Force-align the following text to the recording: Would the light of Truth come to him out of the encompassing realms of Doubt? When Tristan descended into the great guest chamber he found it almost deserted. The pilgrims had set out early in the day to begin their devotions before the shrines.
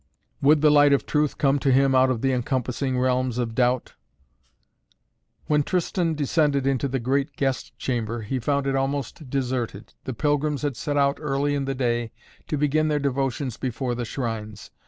Would 0.41 0.61
the 0.61 0.71
light 0.71 0.93
of 0.93 1.05
Truth 1.05 1.37
come 1.37 1.59
to 1.59 1.71
him 1.71 1.93
out 1.93 2.09
of 2.09 2.21
the 2.21 2.31
encompassing 2.31 2.97
realms 2.97 3.37
of 3.37 3.53
Doubt? 3.53 3.93
When 5.45 5.61
Tristan 5.61 6.15
descended 6.15 6.65
into 6.65 6.87
the 6.87 6.97
great 6.97 7.35
guest 7.35 7.77
chamber 7.77 8.21
he 8.23 8.39
found 8.39 8.65
it 8.65 8.75
almost 8.75 9.29
deserted. 9.29 9.93
The 10.05 10.15
pilgrims 10.15 10.63
had 10.63 10.75
set 10.75 10.97
out 10.97 11.17
early 11.21 11.53
in 11.53 11.65
the 11.65 11.75
day 11.75 12.11
to 12.47 12.57
begin 12.57 12.87
their 12.87 12.97
devotions 12.97 13.57
before 13.57 13.93
the 13.93 14.05
shrines. 14.05 14.71